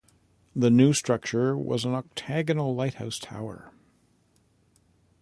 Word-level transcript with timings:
The 0.55 0.71
new 0.71 0.93
structure 0.93 1.55
was 1.55 1.85
an 1.85 1.93
octagonal 1.93 2.73
lighthouse 2.73 3.19
tower. 3.19 3.71